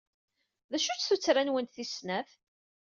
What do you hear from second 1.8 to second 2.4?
snat?